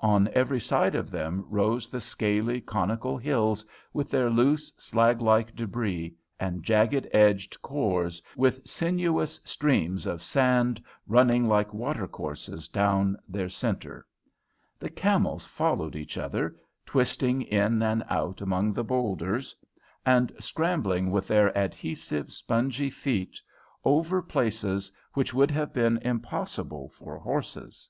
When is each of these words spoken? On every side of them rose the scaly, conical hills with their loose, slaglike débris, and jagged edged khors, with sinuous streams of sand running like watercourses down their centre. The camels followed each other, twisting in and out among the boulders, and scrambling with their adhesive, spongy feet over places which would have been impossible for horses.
On 0.00 0.28
every 0.32 0.58
side 0.58 0.96
of 0.96 1.08
them 1.12 1.46
rose 1.48 1.88
the 1.88 2.00
scaly, 2.00 2.60
conical 2.60 3.16
hills 3.16 3.64
with 3.92 4.10
their 4.10 4.28
loose, 4.28 4.72
slaglike 4.76 5.54
débris, 5.54 6.12
and 6.40 6.64
jagged 6.64 7.06
edged 7.12 7.62
khors, 7.62 8.20
with 8.34 8.66
sinuous 8.66 9.40
streams 9.44 10.04
of 10.04 10.20
sand 10.20 10.82
running 11.06 11.46
like 11.46 11.72
watercourses 11.72 12.66
down 12.66 13.16
their 13.28 13.48
centre. 13.48 14.04
The 14.80 14.90
camels 14.90 15.46
followed 15.46 15.94
each 15.94 16.18
other, 16.18 16.56
twisting 16.84 17.42
in 17.42 17.80
and 17.80 18.02
out 18.10 18.40
among 18.40 18.72
the 18.72 18.82
boulders, 18.82 19.54
and 20.04 20.32
scrambling 20.40 21.12
with 21.12 21.28
their 21.28 21.56
adhesive, 21.56 22.32
spongy 22.32 22.90
feet 22.90 23.40
over 23.84 24.22
places 24.22 24.90
which 25.14 25.32
would 25.32 25.52
have 25.52 25.72
been 25.72 25.98
impossible 25.98 26.88
for 26.88 27.16
horses. 27.16 27.88